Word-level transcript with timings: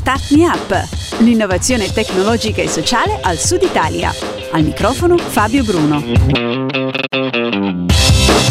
Start 0.00 0.30
Me 0.30 0.46
Up, 0.46 0.88
l'innovazione 1.18 1.92
tecnologica 1.92 2.62
e 2.62 2.68
sociale 2.68 3.18
al 3.20 3.36
Sud 3.36 3.60
Italia. 3.60 4.10
Al 4.52 4.62
microfono 4.62 5.18
Fabio 5.18 5.62
Bruno. 5.62 6.02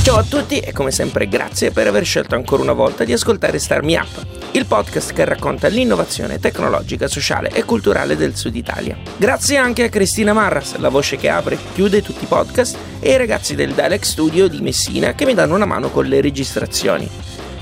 Ciao 0.04 0.18
a 0.18 0.24
tutti 0.24 0.60
e 0.60 0.72
come 0.74 0.92
sempre 0.92 1.28
grazie 1.28 1.72
per 1.72 1.88
aver 1.88 2.06
scelto 2.06 2.36
ancora 2.36 2.62
una 2.62 2.74
volta 2.74 3.04
di 3.04 3.14
ascoltare 3.14 3.58
Start 3.58 3.84
Me 3.84 3.98
Up, 3.98 4.24
il 4.52 4.68
podcast 4.68 5.12
che 5.12 5.26
racconta 5.26 5.68
l'innovazione 5.70 6.38
tecnologica, 6.38 7.08
sociale 7.08 7.50
e 7.50 7.64
culturale 7.64 8.16
del 8.16 8.36
Sud 8.36 8.56
Italia. 8.56 8.96
Grazie 9.18 9.58
anche 9.58 9.86
a 9.86 9.90
Cristina 9.90 10.34
Marras, 10.34 10.76
la 10.76 10.90
voce 10.90 11.16
che 11.16 11.30
apre 11.30 11.56
e 11.56 11.60
chiude 11.74 12.04
tutti 12.04 12.26
i 12.26 12.28
podcast, 12.28 12.78
e 13.00 13.10
ai 13.10 13.18
ragazzi 13.18 13.56
del 13.56 13.74
Dialect 13.74 14.06
Studio 14.06 14.48
di 14.48 14.62
Messina 14.62 15.14
che 15.14 15.26
mi 15.26 15.34
danno 15.34 15.56
una 15.56 15.66
mano 15.66 15.90
con 15.90 16.06
le 16.06 16.22
registrazioni. 16.22 17.10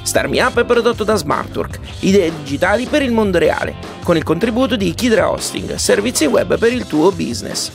Star 0.08 0.30
Me 0.30 0.42
Up 0.42 0.58
è 0.58 0.64
prodotto 0.64 1.04
da 1.04 1.18
Smartwork, 1.18 1.80
idee 2.00 2.32
digitali 2.34 2.86
per 2.86 3.02
il 3.02 3.12
mondo 3.12 3.40
reale, 3.40 3.76
con 4.04 4.16
il 4.16 4.24
contributo 4.24 4.78
di 4.78 4.94
Kidra 4.94 5.30
Hosting, 5.30 5.76
servizi 5.76 6.26
web 6.26 6.58
per 6.58 6.72
il 6.72 6.88
tuo 6.88 7.12
business. 7.12 7.72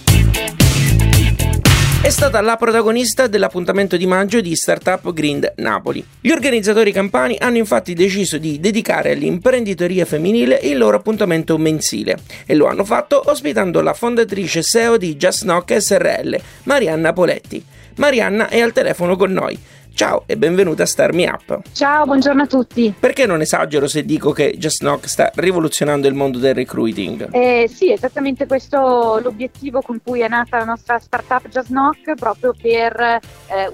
È 2.00 2.08
stata 2.08 2.40
la 2.40 2.56
protagonista 2.56 3.26
dell'appuntamento 3.26 3.98
di 3.98 4.06
maggio 4.06 4.40
di 4.40 4.56
Startup 4.56 5.12
Grind 5.12 5.52
Napoli. 5.56 6.02
Gli 6.22 6.30
organizzatori 6.30 6.90
campani 6.90 7.36
hanno 7.38 7.58
infatti 7.58 7.92
deciso 7.92 8.38
di 8.38 8.58
dedicare 8.58 9.12
all'imprenditoria 9.12 10.06
femminile 10.06 10.58
il 10.62 10.78
loro 10.78 10.96
appuntamento 10.96 11.58
mensile 11.58 12.16
e 12.46 12.54
lo 12.54 12.66
hanno 12.66 12.86
fatto 12.86 13.22
ospitando 13.26 13.82
la 13.82 13.92
fondatrice 13.92 14.62
SEO 14.62 14.96
di 14.96 15.16
Just 15.16 15.42
Knock 15.42 15.76
SRL, 15.76 16.40
Marianna 16.62 17.12
Poletti. 17.12 17.62
Marianna 17.96 18.48
è 18.48 18.58
al 18.58 18.72
telefono 18.72 19.16
con 19.16 19.32
noi. 19.32 19.58
Ciao 19.94 20.24
e 20.26 20.36
benvenuta 20.36 20.84
a 20.84 20.86
Star 20.86 21.12
Me 21.12 21.28
Up. 21.28 21.60
Ciao, 21.72 22.06
buongiorno 22.06 22.42
a 22.42 22.46
tutti. 22.46 22.94
Perché 22.98 23.26
non 23.26 23.40
esagero 23.40 23.86
se 23.86 24.04
dico 24.04 24.32
che 24.32 24.54
Just 24.56 24.80
Knock 24.80 25.06
sta 25.06 25.30
rivoluzionando 25.34 26.08
il 26.08 26.14
mondo 26.14 26.38
del 26.38 26.54
recruiting? 26.54 27.28
Eh, 27.32 27.70
sì, 27.72 27.92
esattamente 27.92 28.46
questo 28.46 29.20
l'obiettivo 29.22 29.80
con 29.82 30.00
cui 30.02 30.20
è 30.20 30.28
nata 30.28 30.58
la 30.58 30.64
nostra 30.64 30.98
startup 30.98 31.46
Just 31.48 31.68
Knock, 31.68 32.14
proprio 32.14 32.54
per 32.60 32.98
eh, 33.00 33.20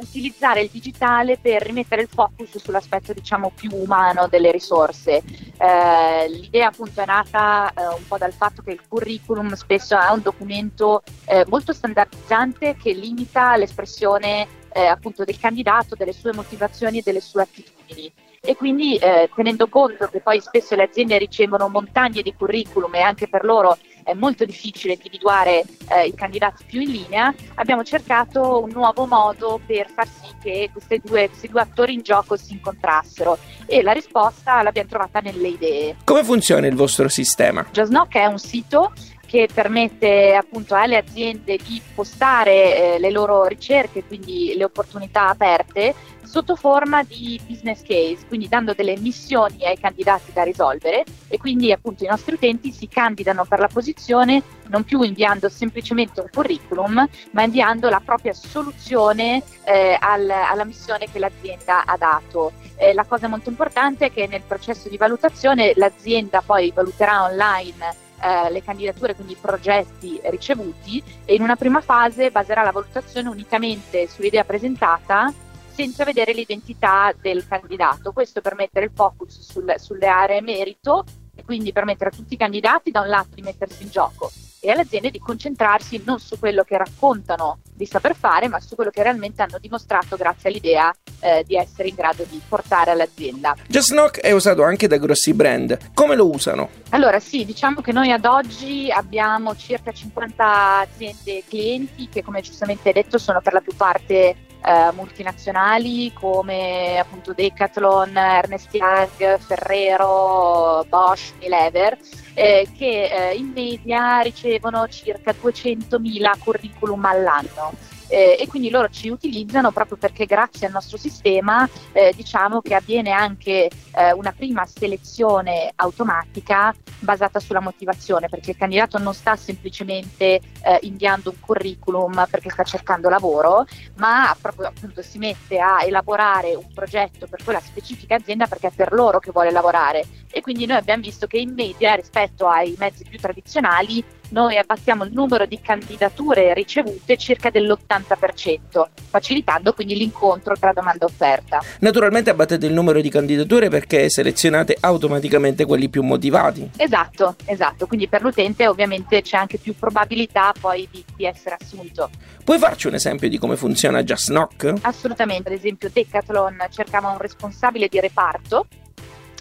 utilizzare 0.01 0.63
il 0.63 0.71
digitale 0.73 1.39
per 1.41 1.63
rimettere 1.63 2.03
il 2.03 2.09
focus 2.13 2.59
sull'aspetto 2.59 3.13
diciamo 3.13 3.53
più 3.55 3.71
umano 3.73 4.27
delle 4.29 4.51
risorse. 4.51 5.23
Eh, 5.57 6.29
l'idea 6.29 6.69
appunto 6.69 7.01
è 7.01 7.07
nata 7.07 7.73
eh, 7.73 7.87
un 7.87 8.07
po' 8.07 8.19
dal 8.19 8.33
fatto 8.33 8.63
che 8.63 8.73
il 8.73 8.81
curriculum 8.87 9.55
spesso 9.55 9.99
è 9.99 10.11
un 10.11 10.23
documento 10.23 11.03
eh, 11.27 11.45
molto 11.49 11.73
standardizzante 11.73 12.77
che 12.81 12.93
limita 12.93 13.57
l'espressione 13.57 14.58
eh, 14.79 14.87
appunto 14.87 15.25
del 15.25 15.39
candidato, 15.39 15.97
delle 15.97 16.13
sue 16.13 16.33
motivazioni 16.33 16.99
e 16.99 17.03
delle 17.05 17.21
sue 17.21 17.43
attitudini. 17.43 18.13
E 18.41 18.55
quindi 18.55 18.97
eh, 18.97 19.29
tenendo 19.35 19.67
conto 19.67 20.07
che 20.07 20.21
poi 20.21 20.41
spesso 20.41 20.77
le 20.77 20.85
aziende 20.85 21.19
ricevono 21.19 21.69
montagne 21.69 22.23
di 22.23 22.33
curriculum 22.33 22.95
e 22.95 23.01
anche 23.01 23.29
per 23.29 23.45
loro 23.45 23.77
è 24.05 24.15
molto 24.15 24.45
difficile 24.45 24.95
individuare 24.95 25.65
eh, 25.89 26.07
i 26.07 26.15
candidati 26.15 26.65
più 26.65 26.81
in 26.81 26.93
linea, 26.93 27.35
abbiamo 27.57 27.83
cercato 27.83 28.63
un 28.63 28.71
nuovo 28.71 29.05
modo 29.05 29.61
per 29.67 29.91
far 29.91 30.07
sì 30.07 30.33
che 30.41 30.71
due, 31.03 31.29
questi 31.29 31.49
due 31.49 31.61
attori 31.61 31.95
in 31.95 32.01
gioco 32.01 32.37
si 32.37 32.53
incontrassero 32.55 33.37
e 33.67 33.83
la 33.83 33.93
risposta 33.93 34.63
l'abbiamo 34.63 34.89
trovata 34.89 35.21
nelle 35.21 35.49
idee. 35.49 35.97
Come 36.05 36.25
funziona 36.25 36.69
il 36.69 36.75
vostro 36.75 37.09
sistema? 37.09 37.67
Jasnock 37.71 38.15
è 38.15 38.25
un 38.25 38.39
sito 38.39 38.93
che 39.29 39.47
permette 39.53 40.35
appunto 40.35 40.75
alle 40.75 40.97
aziende 40.97 41.59
di 41.63 41.83
postare 41.95 42.95
eh, 42.95 42.99
le 42.99 43.11
loro 43.11 43.45
ricerche, 43.45 44.03
quindi 44.03 44.55
le 44.57 44.65
opportunità 44.65 45.29
aperte, 45.29 45.95
sotto 46.25 46.57
forma 46.57 47.03
di 47.03 47.39
business 47.47 47.83
case, 47.83 48.25
quindi 48.27 48.49
dando 48.49 48.73
delle 48.73 48.97
missioni 48.99 49.67
ai 49.67 49.79
candidati 49.79 50.33
da 50.33 50.45
risolvere 50.45 51.05
e 51.29 51.37
quindi 51.37 51.73
appunto 51.73 52.05
i 52.05 52.07
nostri 52.07 52.35
utenti 52.35 52.73
si 52.73 52.89
candidano 52.89 53.45
per 53.45 53.61
la 53.61 53.69
posizione 53.69 54.43
non 54.69 54.85
più 54.85 55.03
inviando 55.03 55.51
semplicemente 55.51 56.21
un 56.21 56.29
curriculum, 56.33 57.07
ma 57.33 57.43
inviando 57.43 57.91
la 57.91 58.01
propria 58.03 58.33
soluzione 58.33 59.43
eh, 59.65 59.97
al, 60.01 60.29
alla 60.31 60.65
missione 60.65 61.07
che 61.11 61.19
l'azienda 61.19 61.85
ha 61.85 61.97
dato. 61.99 62.53
Eh, 62.77 62.95
la 62.95 63.05
cosa 63.05 63.29
molto 63.29 63.51
importante 63.51 64.07
è 64.07 64.13
che 64.13 64.27
nel 64.27 64.43
processo 64.47 64.89
di 64.89 64.97
valutazione 64.97 65.73
l'azienda 65.77 66.43
poi 66.45 66.73
valuterà 66.75 67.25
online 67.25 68.07
eh, 68.21 68.51
le 68.51 68.63
candidature, 68.63 69.15
quindi 69.15 69.33
i 69.33 69.39
progetti 69.41 70.21
ricevuti 70.25 71.03
e 71.25 71.35
in 71.35 71.43
una 71.43 71.57
prima 71.57 71.81
fase 71.81 72.31
baserà 72.31 72.63
la 72.63 72.73
valutazione 72.73 73.29
unicamente 73.29 74.09
sull'idea 74.09 74.45
presentata 74.45 75.33
senza 75.71 76.05
vedere 76.05 76.33
l'identità 76.33 77.15
del 77.21 77.47
candidato. 77.47 78.13
Questo 78.13 78.41
per 78.41 78.55
mettere 78.55 78.87
il 78.87 78.93
focus 78.95 79.41
sul, 79.41 79.75
sulle 79.79 80.07
aree 80.07 80.41
merito 80.41 81.05
e 81.35 81.45
quindi 81.45 81.73
permettere 81.73 82.11
a 82.11 82.13
tutti 82.13 82.35
i 82.35 82.39
candidati 82.39 82.91
da 82.91 83.01
un 83.01 83.09
lato 83.09 83.35
di 83.35 83.43
mettersi 83.43 83.85
in 83.85 83.91
gioco 83.91 84.31
e 84.61 84.71
alle 84.71 84.83
aziende 84.83 85.11
di 85.11 85.19
concentrarsi 85.19 86.03
non 86.05 86.19
su 86.19 86.39
quello 86.39 86.63
che 86.63 86.77
raccontano 86.77 87.61
di 87.75 87.87
saper 87.87 88.17
fare, 88.17 88.49
ma 88.49 88.61
su 88.61 88.75
quello 88.75 88.91
che 88.91 89.03
realmente 89.03 89.43
hanno 89.43 89.59
dimostrato 89.59 90.17
grazie 90.17 90.49
all'idea 90.49 90.93
eh, 91.21 91.45
di 91.47 91.57
essere 91.57 91.89
in 91.89 91.95
grado 91.95 92.25
di 92.29 92.41
portare 92.49 92.91
all'azienda. 92.91 93.55
Just 93.69 93.91
Knock 93.91 94.21
è 94.21 94.33
usato 94.33 94.65
anche 94.65 94.89
da 94.89 94.97
grossi 94.97 95.33
brand. 95.33 95.93
Come 95.95 96.17
lo 96.17 96.29
usano? 96.29 96.71
Allora 96.91 97.21
sì, 97.21 97.45
diciamo 97.45 97.81
che 97.81 97.93
noi 97.93 98.11
ad 98.11 98.25
oggi 98.25 98.91
abbiamo 98.91 99.55
circa 99.57 99.93
50 99.93 100.79
aziende 100.79 101.45
clienti 101.49 102.09
che 102.09 102.23
come 102.23 102.41
giustamente 102.41 102.89
hai 102.89 102.95
detto 102.95 103.19
sono 103.19 103.41
per 103.41 103.53
la 103.53 103.61
più 103.61 103.75
parte 103.77 104.48
eh, 104.65 104.93
multinazionali 104.93 106.13
come 106.13 106.99
appunto 106.99 107.33
Decathlon, 107.33 108.17
Ernest 108.17 108.73
Young, 108.75 109.39
Ferrero, 109.39 110.85
Bosch, 110.89 111.33
Unilever 111.39 111.97
eh, 112.35 112.69
che 112.77 113.31
eh, 113.31 113.35
in 113.35 113.51
media 113.55 114.21
ricevono 114.21 114.87
circa 114.89 115.33
200.000 115.33 116.39
curriculum 116.39 117.05
all'anno 117.05 117.88
eh, 118.09 118.37
e 118.41 118.47
quindi 118.49 118.71
loro 118.71 118.89
ci 118.89 119.09
utilizzano 119.09 119.71
proprio 119.71 119.97
perché 119.97 120.27
grazie 120.27 120.67
al 120.67 120.73
nostro 120.73 120.97
sistema 120.97 121.69
eh, 121.93 122.13
diciamo 122.15 122.61
che 122.61 122.75
avviene 122.75 123.11
anche 123.11 123.71
eh, 123.95 124.13
una 124.13 124.33
prima 124.33 124.67
selezione 124.67 125.73
automatica 125.77 126.75
basata 126.99 127.39
sulla 127.39 127.61
motivazione 127.61 128.29
perché 128.29 128.51
il 128.51 128.57
candidato 128.57 128.99
non 128.99 129.15
sta 129.15 129.37
semplicemente 129.37 130.25
eh, 130.25 130.41
inviando 130.83 131.31
un 131.31 131.41
curriculum 131.41 132.27
perché 132.31 132.51
sta 132.51 132.65
cercando 132.65 133.09
lavoro 133.09 133.67
ma 133.97 134.35
proprio 134.41 134.69
appunto 134.69 135.03
si 135.03 135.19
mette 135.19 135.59
a 135.59 135.85
elaborare 135.85 136.55
un 136.55 136.73
progetto 136.75 137.27
per 137.27 137.43
quella 137.45 137.61
specifica 137.61 138.17
azienda 138.17 138.47
perché 138.47 138.69
è 138.69 138.73
per 138.75 138.93
loro 138.93 139.19
che 139.19 139.31
vuole 139.31 139.51
lavorare 139.51 140.05
e 140.39 140.41
quindi 140.41 140.67
noi 140.67 140.77
abbiamo 140.77 141.03
visto 141.03 141.27
che 141.27 141.39
in 141.39 141.53
media 141.53 141.95
rispetto 141.95 142.47
ai 142.47 142.75
mezzi 142.79 143.05
più 143.05 143.19
tradizionali 143.19 144.03
noi 144.31 144.57
abbattiamo 144.57 145.05
il 145.05 145.13
numero 145.13 145.47
di 145.47 145.59
candidature 145.61 146.53
ricevute 146.53 147.17
circa 147.17 147.51
dell'80%, 147.51 148.85
facilitando 149.09 149.73
quindi 149.73 149.97
l'incontro 149.97 150.55
tra 150.59 150.73
domanda 150.73 151.07
e 151.07 151.09
offerta. 151.09 151.63
Naturalmente 151.81 152.31
abbattete 152.31 152.67
il 152.67 152.73
numero 152.73 153.01
di 153.01 153.09
candidature 153.09 153.69
perché 153.69 154.11
selezionate 154.11 154.77
automaticamente 154.79 155.65
quelli 155.65 155.89
più 155.89 156.03
motivati. 156.03 156.71
Esatto, 156.77 157.37
esatto, 157.47 157.87
quindi 157.87 158.07
per 158.07 158.23
l'utente 158.23 158.69
ovviamente 158.69 159.23
c'è 159.23 159.39
anche 159.39 159.59
più 159.59 159.75
probabilità 159.75 160.53
poi 160.59 160.87
di, 160.91 161.03
di 161.17 161.25
essere 161.25 161.57
assunto. 161.59 162.11
Puoi 162.45 162.59
farci 162.59 162.87
un 162.87 162.95
esempio 162.95 163.29
di 163.29 163.39
come 163.39 163.57
funziona 163.57 164.03
Just 164.03 164.29
Knock? 164.29 164.75
Assolutamente, 164.83 165.49
ad 165.49 165.55
esempio 165.55 165.91
Decathlon 165.93 166.67
cercava 166.71 167.09
un 167.09 167.19
responsabile 167.19 167.89
di 167.89 167.99
reparto 167.99 168.67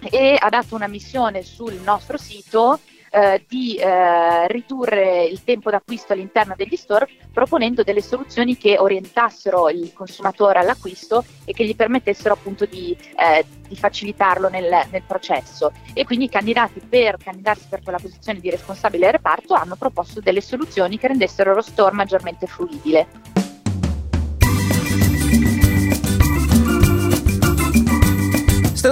e 0.10 0.36
ha 0.38 0.50
dato 0.50 0.76
una 0.76 0.88
missione 0.88 1.44
sul 1.44 1.74
nostro 1.84 2.18
sito 2.18 2.80
eh, 3.10 3.44
di 3.48 3.76
eh, 3.76 4.48
ridurre 4.48 5.26
il 5.26 5.44
tempo 5.44 5.70
d'acquisto 5.70 6.14
all'interno 6.14 6.56
degli 6.56 6.76
store 6.76 7.08
proponendo 7.32 7.84
delle 7.84 8.02
soluzioni 8.02 8.58
che 8.58 8.78
orientassero 8.78 9.70
il 9.70 9.94
consumatore 9.94 10.60
all'acquisto 10.60 11.24
e 11.46 11.54
che 11.54 11.66
gli 11.66 11.76
permettessero 11.76 12.34
appunto 12.34 12.66
di, 12.66 12.96
eh, 13.16 13.46
di 13.68 13.76
facilitarlo 13.76 14.50
nel, 14.50 14.88
nel, 14.92 15.04
processo 15.08 15.72
e 15.94 16.04
quindi 16.04 16.26
i 16.26 16.30
candidati 16.30 16.80
per 16.80 17.18
candidarsi 17.18 17.68
per 17.70 17.82
quella 17.82 18.00
posizione 18.00 18.40
di 18.40 18.50
responsabile 18.50 19.12
reparto 19.12 19.54
hanno 19.54 19.76
proposto 19.76 20.20
delle 20.20 20.42
soluzioni 20.42 20.98
che 20.98 21.08
rendessero 21.08 21.54
lo 21.54 21.62
store 21.62 21.96
maggiormente 21.96 22.46
fruibile. 22.46 23.37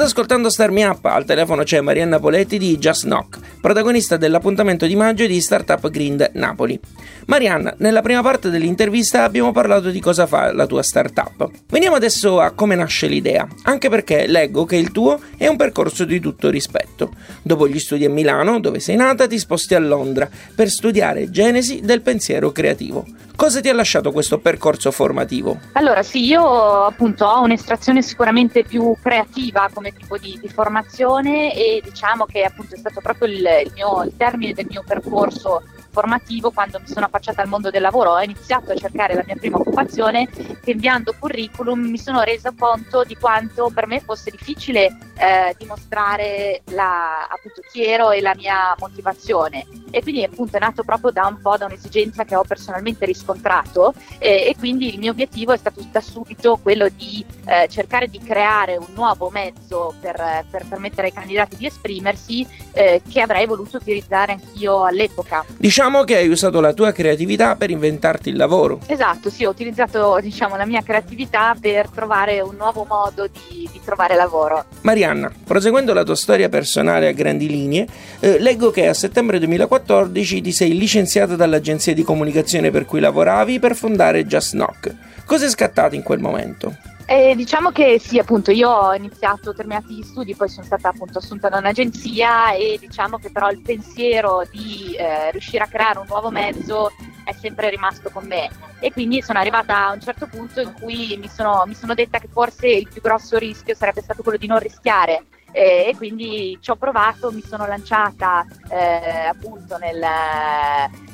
Ascoltando 0.05 0.51
Star 0.51 0.69
Me 0.69 0.85
Up, 0.85 1.03
al 1.05 1.25
telefono 1.25 1.63
c'è 1.63 1.81
Marianna 1.81 2.19
Poletti 2.19 2.59
di 2.59 2.77
Just 2.77 3.05
Knock, 3.05 3.39
protagonista 3.59 4.17
dell'appuntamento 4.17 4.85
di 4.85 4.95
maggio 4.95 5.25
di 5.25 5.41
Startup 5.41 5.89
Grind 5.89 6.29
Napoli. 6.33 6.79
Marianna, 7.25 7.73
nella 7.79 8.03
prima 8.03 8.21
parte 8.21 8.51
dell'intervista 8.51 9.23
abbiamo 9.23 9.51
parlato 9.51 9.89
di 9.89 9.99
cosa 9.99 10.27
fa 10.27 10.53
la 10.53 10.67
tua 10.67 10.83
startup. 10.83 11.49
Veniamo 11.69 11.95
adesso 11.95 12.39
a 12.39 12.51
come 12.51 12.75
nasce 12.75 13.07
l'idea, 13.07 13.47
anche 13.63 13.89
perché 13.89 14.27
leggo 14.27 14.65
che 14.65 14.75
il 14.75 14.91
tuo 14.91 15.19
è 15.37 15.47
un 15.47 15.55
percorso 15.57 16.05
di 16.05 16.19
tutto 16.19 16.51
rispetto. 16.51 17.11
Dopo 17.41 17.67
gli 17.67 17.79
studi 17.79 18.05
a 18.05 18.09
Milano, 18.09 18.59
dove 18.59 18.79
sei 18.79 18.97
nata, 18.97 19.25
ti 19.25 19.39
sposti 19.39 19.73
a 19.73 19.79
Londra 19.79 20.29
per 20.53 20.69
studiare 20.69 21.31
genesi 21.31 21.81
del 21.81 22.01
pensiero 22.01 22.51
creativo. 22.51 23.05
Cosa 23.35 23.59
ti 23.59 23.67
ha 23.67 23.73
lasciato 23.73 24.11
questo 24.13 24.39
percorso 24.39 24.91
formativo? 24.91 25.59
Allora 25.73 26.03
sì, 26.03 26.23
io 26.23 26.85
appunto 26.85 27.25
ho 27.25 27.41
un'estrazione 27.41 28.01
sicuramente 28.01 28.63
più 28.63 28.95
creativa 29.01 29.69
come 29.73 29.91
tipo 29.91 30.17
di, 30.17 30.39
di 30.41 30.47
formazione 30.47 31.53
e 31.53 31.81
diciamo 31.83 32.25
che 32.25 32.43
appunto 32.43 32.75
è 32.75 32.77
stato 32.77 33.01
proprio 33.01 33.27
il, 33.27 33.45
il, 33.65 33.71
mio, 33.75 34.03
il 34.03 34.13
termine 34.15 34.53
del 34.53 34.67
mio 34.69 34.83
percorso 34.87 35.63
formativo 35.95 36.51
quando 36.51 36.79
mi 36.79 36.87
sono 36.87 37.05
affacciata 37.05 37.41
al 37.41 37.47
mondo 37.47 37.69
del 37.69 37.81
lavoro, 37.81 38.11
ho 38.11 38.21
iniziato 38.21 38.71
a 38.71 38.75
cercare 38.75 39.15
la 39.15 39.23
mia 39.25 39.35
prima 39.35 39.57
occupazione 39.57 40.27
che 40.27 40.71
inviando 40.71 41.15
curriculum 41.17 41.79
mi 41.79 41.97
sono 41.97 42.21
resa 42.21 42.53
conto 42.57 43.03
di 43.03 43.15
quanto 43.15 43.71
per 43.73 43.87
me 43.87 44.01
fosse 44.01 44.29
difficile 44.29 44.85
eh, 45.17 45.55
dimostrare 45.57 46.63
la, 46.71 47.27
appunto 47.29 47.61
chi 47.71 47.85
ero 47.85 48.11
e 48.11 48.19
la 48.19 48.33
mia 48.35 48.75
motivazione 48.77 49.65
e 49.95 50.01
quindi 50.01 50.25
appunto 50.25 50.57
è 50.57 50.59
nato 50.59 50.83
proprio 50.83 51.11
da 51.11 51.25
un 51.25 51.39
po' 51.41 51.55
da 51.55 51.67
un'esigenza 51.67 52.25
che 52.25 52.35
ho 52.35 52.43
personalmente 52.43 53.05
riscontrato 53.05 53.93
eh, 54.17 54.49
e 54.49 54.55
quindi 54.59 54.93
il 54.93 54.99
mio 54.99 55.11
obiettivo 55.11 55.53
è 55.53 55.57
stato 55.57 55.81
da 55.89 56.01
subito 56.01 56.59
quello 56.61 56.89
di 56.89 57.23
eh, 57.45 57.69
cercare 57.69 58.09
di 58.09 58.19
creare 58.19 58.75
un 58.75 58.87
nuovo 58.93 59.29
mezzo 59.29 59.93
per, 60.01 60.45
per 60.51 60.65
permettere 60.67 61.07
ai 61.07 61.13
candidati 61.13 61.55
di 61.55 61.67
esprimersi 61.67 62.45
eh, 62.73 63.01
che 63.09 63.21
avrei 63.21 63.45
voluto 63.45 63.77
utilizzare 63.77 64.33
anch'io 64.33 64.83
all'epoca. 64.83 65.45
Diciamo 65.55 66.03
che 66.03 66.17
hai 66.17 66.27
usato 66.27 66.59
la 66.59 66.73
tua 66.73 66.91
creatività 66.91 67.55
per 67.55 67.69
inventarti 67.69 68.27
il 68.27 68.35
lavoro. 68.35 68.79
Esatto, 68.87 69.29
sì, 69.29 69.45
ho 69.45 69.49
utilizzato 69.49 70.19
diciamo, 70.19 70.57
la 70.57 70.65
mia 70.65 70.81
creatività 70.81 71.55
per 71.57 71.87
trovare 71.87 72.41
un 72.41 72.55
nuovo 72.57 72.83
modo 72.83 73.27
di, 73.27 73.69
di 73.71 73.79
trovare 73.81 74.15
lavoro. 74.15 74.65
Marianna, 74.81 75.31
proseguendo 75.45 75.93
la 75.93 76.03
tua 76.03 76.15
storia 76.15 76.49
personale 76.49 77.07
a 77.07 77.13
grandi 77.13 77.47
linee, 77.47 77.87
eh, 78.19 78.39
leggo 78.39 78.71
che 78.71 78.89
a 78.89 78.93
settembre 78.93 79.39
2014 79.39 79.83
ti 79.85 80.51
sei 80.51 80.77
licenziata 80.77 81.35
dall'agenzia 81.35 81.93
di 81.93 82.03
comunicazione 82.03 82.71
per 82.71 82.85
cui 82.85 82.99
lavoravi 82.99 83.59
per 83.59 83.75
fondare 83.75 84.25
Just 84.25 84.53
Knock. 84.53 84.95
Cosa 85.25 85.45
è 85.45 85.49
scattato 85.49 85.95
in 85.95 86.03
quel 86.03 86.19
momento? 86.19 86.75
Eh, 87.07 87.35
diciamo 87.35 87.69
che 87.69 87.99
sì, 87.99 88.17
appunto, 88.17 88.49
io 88.49 88.67
ho 88.67 88.93
iniziato, 88.95 89.51
ho 89.51 89.53
terminato 89.53 89.89
gli 89.89 90.01
studi, 90.01 90.35
poi 90.35 90.49
sono 90.49 90.65
stata 90.65 90.89
appunto 90.89 91.19
assunta 91.19 91.49
da 91.49 91.59
un'agenzia 91.59 92.53
e 92.53 92.77
diciamo 92.79 93.19
che 93.19 93.29
però 93.29 93.51
il 93.51 93.61
pensiero 93.61 94.43
di 94.49 94.95
eh, 94.97 95.29
riuscire 95.29 95.63
a 95.63 95.67
creare 95.67 95.99
un 95.99 96.05
nuovo 96.07 96.31
mezzo 96.31 96.91
è 97.23 97.31
sempre 97.39 97.69
rimasto 97.69 98.09
con 98.09 98.25
me 98.25 98.49
e 98.79 98.91
quindi 98.91 99.21
sono 99.21 99.37
arrivata 99.37 99.87
a 99.87 99.93
un 99.93 100.01
certo 100.01 100.25
punto 100.25 100.61
in 100.61 100.73
cui 100.79 101.15
mi 101.19 101.29
sono, 101.29 101.63
mi 101.67 101.75
sono 101.75 101.93
detta 101.93 102.17
che 102.17 102.27
forse 102.31 102.67
il 102.67 102.87
più 102.91 103.01
grosso 103.01 103.37
rischio 103.37 103.75
sarebbe 103.75 104.01
stato 104.01 104.23
quello 104.23 104.39
di 104.39 104.47
non 104.47 104.57
rischiare 104.57 105.25
e 105.55 105.93
quindi 105.95 106.57
ci 106.59 106.69
ho 106.69 106.75
provato, 106.75 107.31
mi 107.31 107.41
sono 107.41 107.65
lanciata 107.65 108.45
eh, 108.69 109.27
appunto 109.29 109.77
nel, 109.77 110.03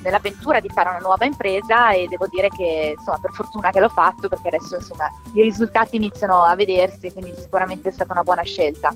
nell'avventura 0.02 0.60
di 0.60 0.68
fare 0.68 0.90
una 0.90 0.98
nuova 0.98 1.26
impresa 1.26 1.92
e 1.92 2.08
devo 2.08 2.26
dire 2.28 2.50
che 2.50 2.96
insomma 2.98 3.20
per 3.20 3.32
fortuna 3.34 3.70
che 3.70 3.80
l'ho 3.80 3.90
fatto 3.90 4.28
perché 4.28 4.48
adesso 4.48 4.78
insomma 4.78 5.06
i 5.34 5.44
risultati 5.44 5.96
iniziano 5.96 6.42
a 6.42 6.56
vedersi 6.56 7.14
quindi 7.14 7.36
sicuramente 7.38 7.90
è 7.90 7.92
stata 7.92 8.14
una 8.14 8.24
buona 8.24 8.42
scelta. 8.42 8.92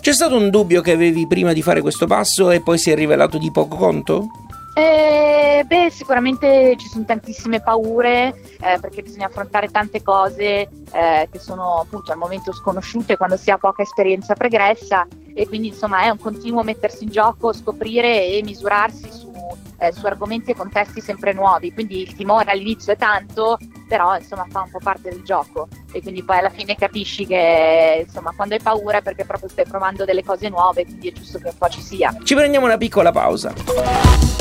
C'è 0.00 0.12
stato 0.14 0.36
un 0.36 0.48
dubbio 0.48 0.80
che 0.80 0.92
avevi 0.92 1.26
prima 1.26 1.52
di 1.52 1.60
fare 1.60 1.82
questo 1.82 2.06
passo 2.06 2.50
e 2.50 2.62
poi 2.62 2.78
si 2.78 2.90
è 2.90 2.94
rivelato 2.94 3.36
di 3.36 3.50
poco 3.50 3.76
conto? 3.76 4.28
Eh, 4.78 5.64
beh, 5.66 5.90
sicuramente 5.90 6.76
ci 6.78 6.86
sono 6.86 7.04
tantissime 7.04 7.60
paure 7.60 8.28
eh, 8.60 8.78
perché 8.80 9.02
bisogna 9.02 9.26
affrontare 9.26 9.66
tante 9.70 10.04
cose 10.04 10.68
eh, 10.92 11.28
che 11.32 11.38
sono 11.40 11.80
appunto 11.80 12.12
al 12.12 12.18
momento 12.18 12.52
sconosciute 12.52 13.16
quando 13.16 13.36
si 13.36 13.50
ha 13.50 13.58
poca 13.58 13.82
esperienza 13.82 14.34
pregressa 14.34 15.04
e 15.34 15.48
quindi 15.48 15.68
insomma 15.68 16.02
è 16.02 16.10
un 16.10 16.18
continuo 16.20 16.62
mettersi 16.62 17.02
in 17.02 17.10
gioco, 17.10 17.52
scoprire 17.52 18.24
e 18.24 18.40
misurarsi 18.44 19.10
su, 19.10 19.32
eh, 19.80 19.90
su 19.90 20.06
argomenti 20.06 20.52
e 20.52 20.54
contesti 20.54 21.00
sempre 21.00 21.32
nuovi. 21.32 21.72
Quindi 21.72 22.02
il 22.02 22.14
timore 22.14 22.52
all'inizio 22.52 22.92
è 22.92 22.96
tanto, 22.96 23.58
però 23.88 24.16
insomma 24.16 24.46
fa 24.50 24.60
un 24.60 24.70
po' 24.70 24.78
parte 24.82 25.08
del 25.08 25.22
gioco 25.24 25.68
e 25.92 26.02
quindi 26.02 26.22
poi 26.22 26.38
alla 26.38 26.50
fine 26.50 26.76
capisci 26.76 27.26
che 27.26 28.04
insomma 28.06 28.32
quando 28.36 28.54
hai 28.54 28.60
paura 28.60 28.98
è 28.98 29.02
perché 29.02 29.24
proprio 29.24 29.48
stai 29.48 29.64
provando 29.66 30.04
delle 30.04 30.22
cose 30.22 30.48
nuove, 30.48 30.84
quindi 30.84 31.08
è 31.08 31.12
giusto 31.12 31.38
che 31.38 31.48
un 31.48 31.56
po' 31.56 31.68
ci 31.68 31.80
sia. 31.80 32.14
Ci 32.22 32.34
prendiamo 32.34 32.66
una 32.66 32.76
piccola 32.76 33.10
pausa. 33.10 33.52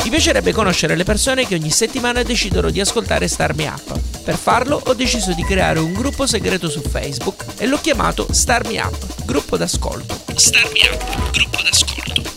Mi 0.03 0.09
piacerebbe 0.09 0.51
conoscere 0.51 0.95
le 0.95 1.03
persone 1.03 1.45
che 1.45 1.55
ogni 1.55 1.69
settimana 1.69 2.23
decidono 2.23 2.69
di 2.69 2.79
ascoltare 2.79 3.27
Star 3.27 3.55
Me 3.55 3.67
Up. 3.67 3.99
Per 4.23 4.35
farlo 4.35 4.81
ho 4.85 4.93
deciso 4.93 5.33
di 5.33 5.43
creare 5.43 5.79
un 5.79 5.93
gruppo 5.93 6.27
segreto 6.27 6.69
su 6.69 6.81
Facebook 6.81 7.45
e 7.57 7.65
l'ho 7.65 7.79
chiamato 7.79 8.27
Star 8.31 8.65
Me 8.67 8.79
Up, 8.79 9.25
gruppo 9.25 9.57
d'ascolto. 9.57 10.15
Star 10.35 10.69
Me 10.71 10.79
Up, 10.91 11.31
gruppo 11.31 11.61
d'ascolto. 11.61 12.36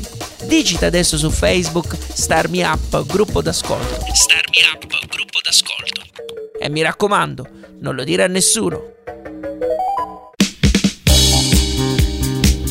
Digita 0.51 0.87
adesso 0.87 1.17
su 1.17 1.29
Facebook 1.29 1.95
Star 1.95 2.49
Me 2.49 2.61
Up, 2.65 3.05
gruppo 3.05 3.41
d'ascolto. 3.41 4.05
Star 4.13 4.43
Me 4.49 4.57
Up, 4.73 4.85
gruppo 5.07 5.39
d'ascolto. 5.41 6.01
E 6.59 6.69
mi 6.69 6.81
raccomando, 6.81 7.47
non 7.79 7.95
lo 7.95 8.03
dire 8.03 8.23
a 8.23 8.27
nessuno. 8.27 8.95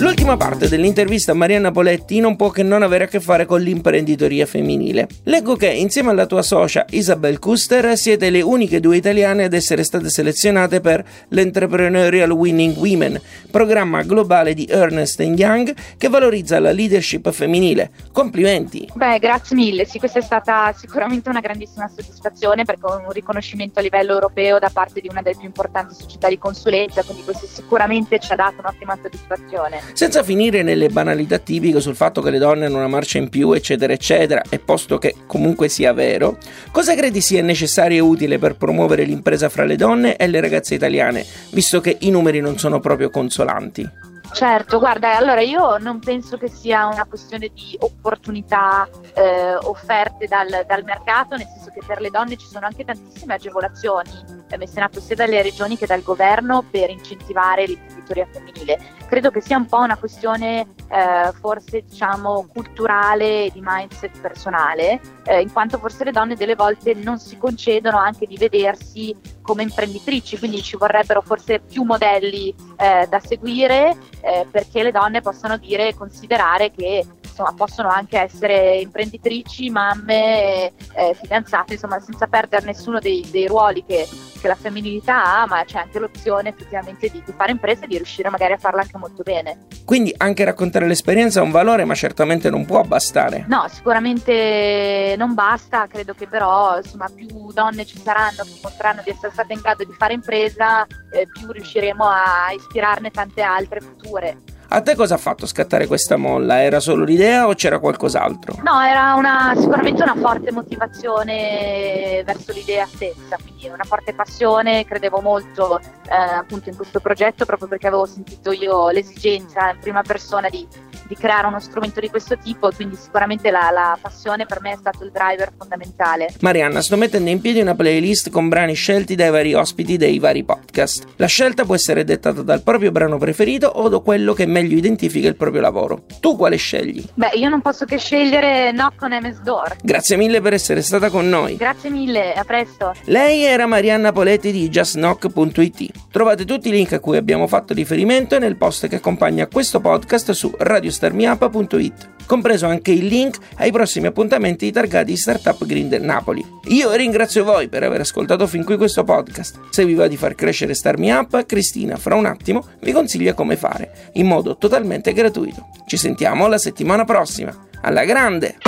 L'ultima 0.01 0.39
parte 0.39 0.67
dell'intervista 0.67 1.33
a 1.33 1.35
Marianna 1.35 1.73
Poletti 1.73 2.21
non 2.21 2.35
può 2.35 2.49
che 2.49 2.63
non 2.63 2.83
avere 2.83 3.05
a 3.05 3.07
che 3.07 3.21
fare 3.21 3.45
con 3.45 3.61
l'imprenditoria 3.61 4.47
femminile. 4.47 5.07
Leggo 5.25 5.57
che 5.57 5.69
insieme 5.69 6.09
alla 6.09 6.25
tua 6.25 6.41
socia 6.41 6.87
Isabel 6.89 7.39
Custer 7.39 7.99
siete 7.99 8.31
le 8.31 8.41
uniche 8.41 8.81
due 8.81 8.97
italiane 8.97 9.45
ad 9.45 9.53
essere 9.53 9.85
state 9.85 10.09
selezionate 10.09 10.81
per 10.81 11.05
l'Entrepreneurial 11.29 12.31
Winning 12.31 12.79
Women, 12.79 13.21
programma 13.51 14.01
globale 14.01 14.55
di 14.55 14.67
Ernest 14.71 15.21
Young 15.21 15.75
che 15.99 16.09
valorizza 16.09 16.59
la 16.61 16.73
leadership 16.73 17.31
femminile. 17.31 17.91
Complimenti! 18.11 18.89
Beh, 18.95 19.19
grazie 19.19 19.55
mille, 19.55 19.85
sì, 19.85 19.99
questa 19.99 20.21
è 20.21 20.23
stata 20.23 20.73
sicuramente 20.75 21.29
una 21.29 21.41
grandissima 21.41 21.89
soddisfazione 21.95 22.65
perché 22.65 22.87
ho 22.87 23.03
un 23.05 23.13
riconoscimento 23.13 23.81
a 23.81 23.83
livello 23.83 24.15
europeo 24.15 24.59
da 24.59 24.71
parte 24.73 25.03
di 25.03 25.09
una 25.11 25.21
delle 25.21 25.37
più 25.37 25.47
importanti 25.47 25.95
società 25.95 26.29
di 26.31 26.39
consulenza, 26.39 27.03
quindi 27.03 27.23
questo 27.23 27.47
sicuramente 27.47 28.19
ci 28.19 28.33
ha 28.33 28.37
dato 28.37 28.61
un'ottima 28.61 28.99
soddisfazione 29.03 29.89
senza 29.93 30.23
finire 30.23 30.63
nelle 30.63 30.89
banalità 30.89 31.39
tipiche 31.39 31.81
sul 31.81 31.97
fatto 31.97 32.21
che 32.21 32.31
le 32.31 32.39
donne 32.39 32.67
hanno 32.67 32.77
una 32.77 32.89
marcia 32.89 33.19
in 33.19 33.29
più, 33.29 33.53
eccetera, 33.53 33.93
eccetera, 33.93 34.43
e 34.49 34.59
posto 34.59 34.99
che 34.99 35.15
comunque 35.27 35.69
sia 35.69 35.93
vero, 35.93 36.39
cosa 36.71 36.95
credi 36.95 37.21
sia 37.21 37.43
necessario 37.43 37.97
e 37.97 38.09
utile 38.09 38.39
per 38.39 38.57
promuovere 38.57 39.05
l'impresa 39.05 39.49
fra 39.49 39.65
le 39.65 39.77
donne 39.77 40.17
e 40.17 40.27
le 40.27 40.41
ragazze 40.41 40.75
italiane, 40.75 41.25
visto 41.51 41.81
che 41.81 41.97
i 42.01 42.11
numeri 42.11 42.41
non 42.41 42.59
sono 42.59 42.81
proprio 42.81 43.11
consolanti? 43.11 44.10
Certo, 44.33 44.79
guarda, 44.79 45.17
allora 45.17 45.41
io 45.41 45.77
non 45.79 45.99
penso 45.99 46.39
che 46.39 46.49
sia 46.49 46.87
una 46.87 47.05
questione 47.05 47.49
di 47.49 47.77
opportunità 47.81 48.89
eh, 49.15 49.57
offerte 49.57 50.27
dal, 50.27 50.65
dal, 50.67 50.85
mercato, 50.85 51.37
nel 51.37 51.47
senso 51.47 51.71
che 51.71 51.81
per 51.85 52.01
le 52.01 52.11
donne 52.11 52.37
ci 52.37 52.47
sono 52.47 52.67
anche 52.67 52.85
tantissime 52.85 53.35
agevolazioni 53.35 54.41
eh, 54.51 54.57
messe 54.57 54.79
in 54.79 54.85
atto 54.85 55.01
sia 55.01 55.17
dalle 55.17 55.43
regioni 55.43 55.77
che 55.77 55.87
dal 55.87 56.03
governo 56.03 56.65
per 56.71 56.91
incentivare 56.91 57.67
l'imprenditoria 57.67 58.27
femminile. 58.31 58.79
Credo 59.07 59.31
che 59.31 59.41
sia 59.41 59.57
un 59.57 59.67
po' 59.67 59.79
una 59.79 59.97
questione 59.97 60.67
eh, 60.89 61.33
forse 61.39 61.83
diciamo 61.83 62.47
culturale 62.53 63.47
e 63.47 63.51
di 63.53 63.61
mindset 63.63 64.21
personale, 64.21 65.01
eh, 65.25 65.41
in 65.41 65.53
quanto 65.53 65.79
forse 65.79 66.05
le 66.05 66.13
donne 66.13 66.35
delle 66.35 66.55
volte 66.55 66.95
non 66.95 67.19
si 67.19 67.37
concedono 67.37 67.99
anche 67.99 68.27
di 68.27 68.37
vedersi 68.37 69.15
come 69.51 69.65
imprenditrici, 69.65 70.39
quindi 70.39 70.63
ci 70.63 70.77
vorrebbero 70.77 71.23
forse 71.23 71.59
più 71.59 71.83
modelli 71.83 72.55
eh, 72.77 73.09
da 73.11 73.19
seguire 73.19 73.97
eh, 74.21 74.47
perché 74.49 74.85
le 74.85 74.93
donne 74.93 75.21
possano 75.21 75.57
dire 75.57 75.89
e 75.89 75.95
considerare 75.97 76.71
che 76.71 77.05
insomma, 77.41 77.53
possono 77.55 77.89
anche 77.89 78.21
essere 78.21 78.77
imprenditrici, 78.77 79.71
mamme, 79.71 80.67
eh, 80.67 81.17
fidanzate, 81.21 81.75
insomma, 81.75 81.99
senza 82.01 82.27
perdere 82.27 82.67
nessuno 82.67 82.99
dei, 82.99 83.27
dei 83.31 83.47
ruoli 83.47 83.85
che, 83.87 84.07
che, 84.41 84.49
la 84.49 84.55
femminilità 84.55 85.41
ha, 85.41 85.47
ma 85.47 85.65
c'è 85.65 85.79
anche 85.79 85.99
l'opzione 85.99 86.51
effettivamente 86.51 87.09
di, 87.09 87.23
di 87.25 87.33
fare 87.33 87.53
impresa 87.53 87.85
e 87.85 87.87
di 87.87 87.97
riuscire 87.97 88.29
magari 88.31 88.53
a 88.53 88.59
farla 88.59 88.83
anche 88.83 88.99
molto 88.99 89.23
bene. 89.23 89.67
Quindi 89.85 90.15
anche 90.17 90.45
raccontare 90.45 90.87
l'esperienza 90.87 91.41
ha 91.41 91.43
un 91.43 91.51
valore, 91.51 91.85
ma 91.85 91.95
certamente 91.95 92.51
non 92.51 92.67
può 92.67 92.83
bastare. 92.83 93.47
No, 93.49 93.67
sicuramente 93.69 95.15
non 95.17 95.35
basta, 95.35 95.87
credo 95.87 96.15
che 96.15 96.27
però 96.27 96.77
insomma, 96.77 97.09
più 97.15 97.51
donne 97.53 97.87
ci 97.87 97.99
saranno 97.99 98.43
che 98.45 98.53
dimostreranno 98.55 99.03
di 99.03 99.11
essere 99.11 99.33
state 99.33 99.53
in 99.53 99.61
grado 99.61 99.85
di 99.85 99.93
fare 99.93 100.13
impresa, 100.13 100.87
eh, 101.11 101.27
più 101.27 101.51
riusciremo 101.51 102.05
a 102.05 102.53
ispirarne 102.55 103.11
tante 103.11 103.43
altre 103.43 103.81
future. 103.81 104.59
A 104.73 104.83
te 104.83 104.95
cosa 104.95 105.15
ha 105.15 105.19
fatto 105.19 105.47
scattare 105.47 105.89
questa 105.89 106.17
molla? 106.17 106.63
Era 106.63 106.79
solo 106.79 107.03
l'idea 107.03 107.49
o 107.49 107.55
c'era 107.55 107.81
qualcos'altro? 107.81 108.55
No, 108.63 108.81
era 108.81 109.15
una, 109.15 109.53
sicuramente 109.57 110.01
una 110.01 110.15
forte 110.15 110.53
motivazione 110.53 112.23
verso 112.25 112.53
l'idea 112.53 112.87
stessa, 112.87 113.37
quindi 113.43 113.67
una 113.67 113.83
forte 113.83 114.15
passione, 114.15 114.85
credevo 114.85 115.21
molto 115.21 115.81
eh, 115.81 116.15
appunto 116.15 116.69
in 116.69 116.77
questo 116.77 117.01
progetto 117.01 117.45
proprio 117.45 117.67
perché 117.67 117.89
avevo 117.89 118.07
sentito 118.07 118.53
io 118.53 118.91
l'esigenza 118.91 119.71
in 119.71 119.79
prima 119.81 120.03
persona 120.03 120.49
di 120.49 120.65
di 121.11 121.17
creare 121.17 121.49
uno 121.49 121.59
strumento 121.59 121.99
di 121.99 122.09
questo 122.09 122.39
tipo, 122.39 122.71
quindi 122.71 122.95
sicuramente 122.95 123.51
la, 123.51 123.69
la, 123.73 123.99
passione 124.01 124.47
per 124.47 124.61
me 124.61 124.71
è 124.71 124.77
stato 124.77 125.03
il 125.03 125.11
driver 125.11 125.51
fondamentale. 125.59 126.33
Marianna, 126.39 126.81
sto 126.81 126.97
mettendo 126.97 127.31
in 127.31 127.41
piedi 127.41 127.61
una 127.61 127.75
playlist 127.75 128.31
con 128.31 128.49
brani 128.49 128.75
scelti 128.75 129.17
dai 129.17 129.31
vari 129.31 129.53
ospiti 129.53 129.97
dei 129.97 130.21
vari 130.21 130.45
podcast. 130.45 131.07
La 131.17 131.27
scelta 131.27 131.65
può 131.65 131.75
essere 131.75 132.05
dettata 132.05 132.43
dal 132.43 132.63
proprio 132.63 132.93
brano 132.93 133.19
preferito 133.19 133.67
o 133.67 133.89
da 133.89 133.99
quello 133.99 134.35
che 134.35 134.47
meglio 134.47 134.77
identifica 134.77 135.27
il 135.27 135.35
proprio 135.35 135.61
lavoro. 135.61 136.03
Tu 136.21 136.37
quale 136.37 136.55
scegli? 136.55 137.05
Beh, 137.13 137.33
io 137.35 137.49
non 137.49 137.61
posso 137.61 137.87
che 137.87 137.99
scegliere 137.99 138.71
Knock 138.71 139.03
on 139.03 139.19
MS 139.21 139.41
Door. 139.41 139.79
Grazie 139.83 140.17
mille 140.17 140.41
per 140.41 140.53
essere 140.53 140.81
stata 140.81 141.11
con 141.11 141.29
noi. 141.29 141.57
Grazie 141.57 141.91
mille, 141.91 142.35
a 142.35 142.45
presto. 142.45 142.95
Lei 143.07 143.43
era 143.43 143.67
Marianna 143.67 144.13
Poletti 144.13 144.53
di 144.53 144.69
justknock.it. 144.69 145.91
Trovate 146.13 146.45
tutti 146.45 146.69
i 146.69 146.71
link 146.71 146.93
a 146.93 147.01
cui 147.01 147.17
abbiamo 147.17 147.49
fatto 147.49 147.75
riferimento 147.75 148.39
nel 148.39 148.55
post 148.55 148.87
che 148.87 148.97
accompagna 148.97 149.49
questo 149.49 149.81
podcast 149.81 150.31
su 150.31 150.55
Radio 150.57 150.99
starmiup.it, 151.01 152.27
compreso 152.27 152.67
anche 152.67 152.91
il 152.91 153.07
link 153.07 153.39
ai 153.57 153.73
prossimi 153.73 154.09
appuntamenti 154.09 154.71
targati 154.71 155.17
Startup 155.17 155.65
Grinder 155.65 156.03
Napoli. 156.03 156.45
Io 156.65 156.93
ringrazio 156.93 157.43
voi 157.43 157.71
per 157.71 157.83
aver 157.85 158.03
ascoltato 158.03 158.47
fin 158.47 158.65
qui 158.65 158.77
questo 158.77 159.03
podcast. 159.03 159.59
Se 159.71 159.87
vi 159.87 159.95
va 159.95 160.09
di 160.09 160.19
far 160.19 160.35
crescere 160.35 160.75
Starmiup, 160.75 161.47
Cristina 161.47 161.97
fra 161.97 162.17
un 162.17 162.27
attimo 162.27 162.67
vi 162.83 162.93
consiglia 162.93 163.33
come 163.33 163.57
fare, 163.57 164.11
in 164.15 164.27
modo 164.27 164.59
totalmente 164.59 165.15
gratuito. 165.15 165.69
Ci 165.87 165.97
sentiamo 165.97 166.49
la 166.49 166.59
settimana 166.59 167.07
prossima. 167.07 167.69
Alla 167.81 168.05
grande! 168.05 168.59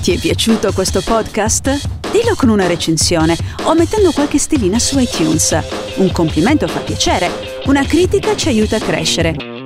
Ti 0.00 0.14
è 0.14 0.18
piaciuto 0.18 0.72
questo 0.72 1.02
podcast? 1.04 1.88
Dillo 2.10 2.34
con 2.36 2.48
una 2.48 2.66
recensione 2.66 3.36
o 3.64 3.74
mettendo 3.74 4.12
qualche 4.12 4.38
stellina 4.38 4.78
su 4.78 4.98
iTunes. 4.98 5.58
Un 5.96 6.10
complimento 6.10 6.66
fa 6.66 6.80
piacere, 6.80 7.28
una 7.66 7.84
critica 7.84 8.34
ci 8.34 8.48
aiuta 8.48 8.76
a 8.76 8.80
crescere. 8.80 9.51